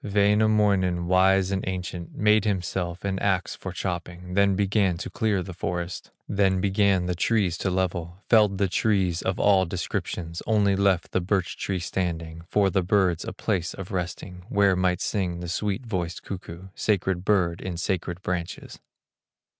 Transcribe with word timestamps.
Wainamoinen, 0.03 1.05
wise 1.05 1.51
and 1.51 1.63
ancient, 1.67 2.15
Made 2.17 2.43
himself 2.43 3.05
an 3.05 3.19
axe 3.19 3.55
for 3.55 3.71
chopping, 3.71 4.33
Then 4.33 4.55
began 4.55 4.97
to 4.97 5.11
clear 5.11 5.43
the 5.43 5.53
forest, 5.53 6.09
Then 6.27 6.59
began 6.59 7.05
the 7.05 7.13
trees 7.13 7.55
to 7.59 7.69
level, 7.69 8.23
Felled 8.27 8.57
the 8.57 8.67
trees 8.67 9.21
of 9.21 9.39
all 9.39 9.67
descriptions, 9.67 10.41
Only 10.47 10.75
left 10.75 11.11
the 11.11 11.21
birch 11.21 11.55
tree 11.55 11.77
standing 11.77 12.41
For 12.49 12.71
the 12.71 12.81
birds 12.81 13.23
a 13.25 13.31
place 13.31 13.75
of 13.75 13.91
resting, 13.91 14.43
Where 14.49 14.75
might 14.75 15.01
sing 15.01 15.39
the 15.39 15.47
sweet 15.47 15.85
voiced 15.85 16.23
cuckoo, 16.23 16.69
Sacred 16.73 17.23
bird 17.23 17.61
in 17.61 17.77
sacred 17.77 18.23
branches. 18.23 18.79